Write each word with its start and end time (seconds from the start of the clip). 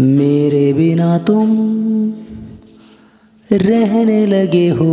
मेरे 0.00 0.72
बिना 0.72 1.18
तुम 1.18 1.48
रहने 3.52 4.26
लगे 4.26 4.68
हो। 4.68 4.92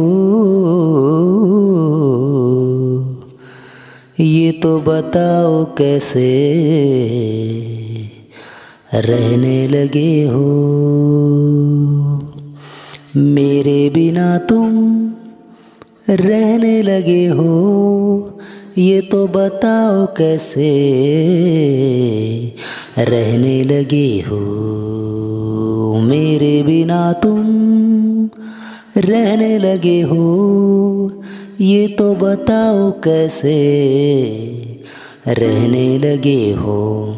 ये 4.19 4.51
तो 4.51 4.79
बताओ 4.79 5.65
कैसे 5.65 6.29
रहने 8.93 9.67
लगे 9.67 10.23
हो। 10.23 10.45
मेरे 13.17 13.89
बिना 13.89 14.37
तुम 14.37 15.05
रहने 16.09 16.81
लगे 16.81 17.27
हो। 17.27 18.34
ये 18.77 19.01
तो 19.01 19.27
बताओ 19.27 20.05
कैसे 20.05 20.69
रहने 22.97 23.63
लगे 23.63 24.23
हो? 24.27 24.37
मेरे 26.01 26.63
बिना 26.63 27.13
तुम 27.13 27.39
रहने 28.97 29.57
लगे 29.57 30.01
हो। 30.01 31.11
ये 31.61 31.87
तो 31.87 32.15
बताओ 32.15 32.91
कैसे 32.91 33.55
रहने 35.27 35.97
लगे 35.97 36.51
हो? 36.51 37.15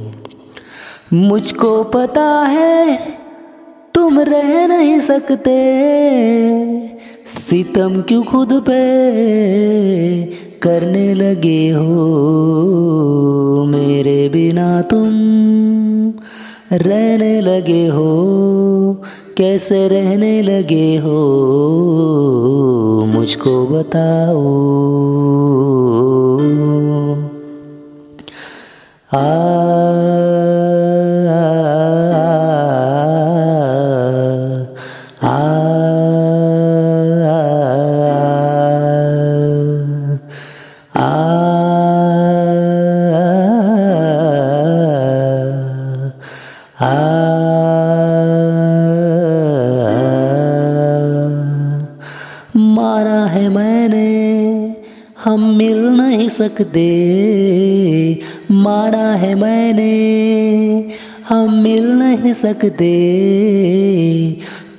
मुझको 1.13 1.83
पता 1.83 2.45
है 2.49 2.99
तुम 3.95 4.19
रह 4.19 4.67
नहीं 4.67 4.99
सकते। 4.99 5.57
सितम 7.27 8.01
क्यों 8.01 8.23
खुद 8.23 8.63
पे 8.69 10.46
करने 10.63 11.13
लगे 11.13 11.69
हो 11.69 11.95
मेरे 13.69 14.29
बिना 14.29 14.81
तुम 14.81 15.13
रहने 16.73 17.39
लगे 17.41 17.85
हो, 17.87 19.03
कैसे 19.37 19.87
रहने 19.87 20.41
लगे 20.41 20.97
हो 20.97 21.19
मुझको 23.07 23.55
बताओ। 23.67 24.43
आ 29.13 29.66
हम 55.23 55.43
मिल 55.57 55.77
नहीं 55.77 56.29
सकते। 56.29 56.87
माना 58.51 59.13
है 59.15 59.35
मैंने, 59.35 59.93
हम 61.29 61.53
मिल 61.53 61.83
नहीं 61.83 62.33
सकते। 62.33 62.91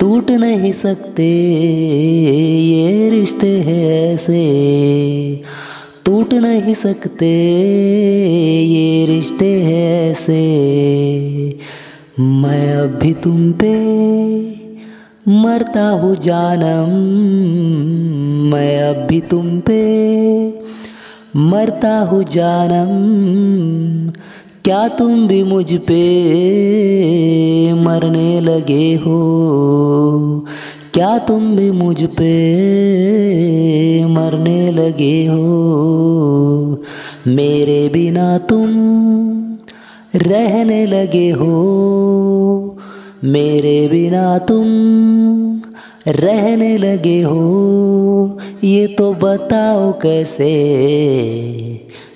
टूट 0.00 0.30
नहीं 0.30 0.72
सकते, 0.72 1.28
ये 2.62 3.10
रिश्ते 3.10 3.50
हैं 3.60 4.14
ऐसे। 4.14 4.44
टूट 6.04 6.34
नहीं 6.34 6.74
सकते, 6.74 7.32
ये 8.64 9.06
रिश्ते 9.06 9.50
हैं 9.62 10.10
ऐसे। 10.10 10.42
मैं 12.20 12.74
अब 12.74 12.98
भी 12.98 13.12
तुम 13.14 13.52
पे 13.52 13.74
मरता 15.30 15.88
हूँ 15.88 16.16
जानम, 16.16 16.90
मैं 18.50 18.82
अब 18.82 19.06
भी 19.06 19.20
तुम 19.20 19.60
पे। 19.60 19.82
मरता 21.36 21.98
हूँ 21.98 22.24
जानम, 22.24 22.88
क्या 24.64 24.88
तुम 24.88 25.28
भी 25.28 25.42
मुझ 25.42 25.74
पे 25.74 26.02
मरने 27.72 28.40
लगे 28.40 28.94
हो? 28.94 29.18
क्या 30.94 31.18
तुम 31.18 31.56
भी 31.56 31.70
मुझ 31.70 32.04
पे 32.04 32.34
मरने 34.04 34.70
लगे 34.72 35.26
हो? 35.26 36.82
मेरे 37.26 37.88
बिना 37.88 38.38
तुम 38.38 38.68
रहने 40.16 40.86
लगे 40.86 41.30
हो। 41.30 42.07
मेरे 43.24 43.88
बिना 43.88 44.38
तुम 44.38 44.62
रहने 46.08 46.78
लगे 46.78 47.22
हो। 47.22 48.38
ये 48.64 48.86
तो 48.86 49.12
बताओ 49.12 49.92
कैसे 49.92 50.50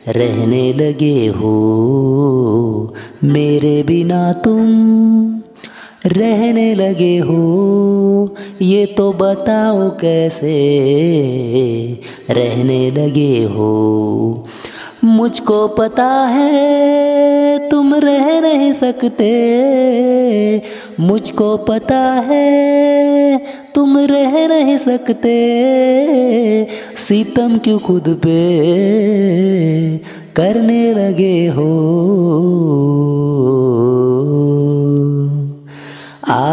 रहने 0.08 0.72
लगे 0.72 1.26
हो। 1.26 2.94
मेरे 3.24 3.82
बिना 3.82 4.32
तुम 4.32 4.68
रहने 6.06 6.74
लगे 6.74 7.18
हो। 7.18 8.34
ये 8.62 8.86
तो 8.86 9.12
बताओ 9.12 9.90
कैसे 9.90 10.56
रहने 12.30 12.90
लगे 12.90 13.44
हो। 13.44 14.46
मुझको 15.04 15.68
पता 15.68 16.08
है 16.08 17.68
तुम 17.70 17.94
रह 17.94 18.40
नहीं 18.40 18.72
सकते। 18.72 19.32
मुझको 21.42 21.64
पता 21.64 21.98
है, 21.98 23.40
तुम 23.74 23.98
रह 23.98 24.48
नहीं 24.48 24.78
सकते। 24.78 25.34
सीतम 27.08 27.58
क्यों 27.58 27.78
खुद 27.78 28.20
पे 28.22 28.36
करने 30.36 30.94
लगे 30.94 31.46
हो? 31.48 31.70
आ, 36.28 36.46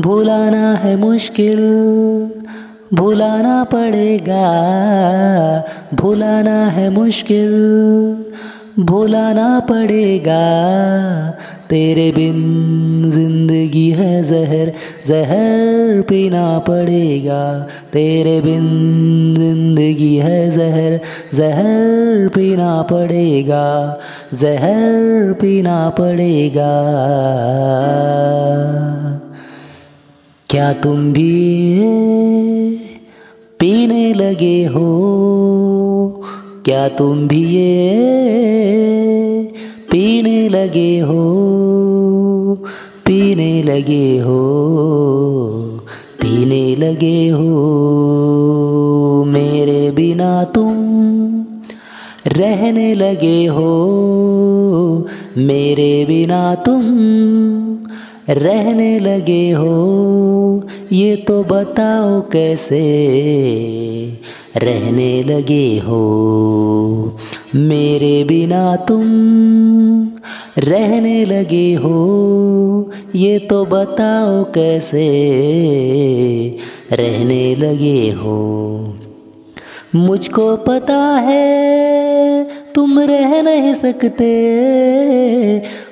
भुलाना 0.00 0.74
है 0.74 0.96
मुश्किल। 0.96 1.97
भुलाना 5.94 6.66
है 6.66 6.88
मुश्किल, 6.90 7.52
भुलाना 8.80 9.48
पड़ेगा। 9.60 10.42
तेरे 11.68 12.10
बिन 12.12 13.10
ज़िंदगी 13.10 13.88
है 13.90 14.22
जहर 14.24 14.72
जहर 15.08 16.02
पीना 16.08 16.58
पड़ेगा। 16.58 17.42
तेरे 17.92 18.40
बिन 18.40 18.66
ज़िंदगी 19.38 20.14
है 20.16 20.40
जहर 20.56 21.00
जहर 21.34 22.28
पीना 22.28 22.70
पड़ेगा, 22.82 23.66
जहर 24.34 25.32
पीना 25.32 25.88
पड़ेगा। 25.90 26.72
क्या 30.46 30.72
तुम 30.72 31.12
भी 31.12 31.32
पीने 33.60 34.12
लगे 34.14 34.64
हो? 34.64 34.88
क्या 36.68 36.88
तुम 36.88 37.28
भी 37.28 37.44
ये 37.44 37.94
पीने 39.90 40.48
लगे 40.48 41.00
हो? 41.00 41.34
पीने 43.06 43.62
लगे 43.62 44.18
हो? 44.18 44.38
पीने 46.20 46.76
लगे 46.76 47.28
हो? 47.28 47.44
मेरे 49.26 49.90
बिना 49.90 50.44
तुम 50.44 50.74
रहने 52.26 52.94
लगे 52.94 53.46
हो। 53.46 53.68
मेरे 55.36 56.04
बिना 56.04 56.54
तुम 56.54 56.82
रहने 58.28 58.98
लगे 58.98 59.52
हो। 59.52 60.62
ये 60.92 61.16
तो 61.16 61.44
बताओ 61.44 62.20
कैसे? 62.20 62.88
रहने 64.58 65.22
लगे 65.22 65.78
हो। 65.78 66.00
मेरे 67.54 68.24
बिना 68.24 68.76
तुम 68.76 69.02
रहने 70.58 71.24
लगे 71.24 71.74
हो। 71.74 72.90
ये 73.14 73.38
तो 73.38 73.64
बताओ 73.64 74.44
कैसे 74.44 75.06
रहने 76.92 77.54
लगे 77.54 78.10
हो। 78.10 78.94
मुझको 79.94 80.56
पता 80.56 80.98
है 80.98 82.48
तुम 82.74 83.00
रह 83.00 83.42
नहीं 83.42 83.74
सकते। 83.74 84.30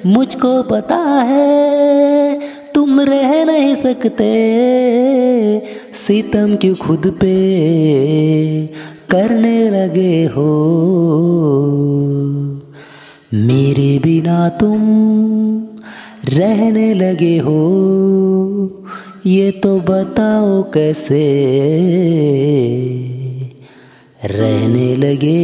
मुझको 0.06 0.62
पता 0.62 0.96
है 0.96 2.40
तुम 2.74 3.00
रह 3.00 3.44
नहीं 3.44 3.76
सकते। 3.76 4.32
सितम 6.06 6.56
क्यों 6.56 6.74
खुद 6.74 7.06
पे 7.06 7.36
करने 9.10 9.70
लगे 9.70 10.24
हो? 10.24 10.50
मेरे 13.34 13.98
बिना 13.98 14.48
तुम 14.48 14.78
रहने 16.28 16.94
लगे 16.94 17.38
हो। 17.38 17.58
ये 19.26 19.50
तो 19.50 19.80
बताओ 19.80 20.62
कैसे 20.62 21.24
रहने 24.24 24.96
लगे 24.96 25.40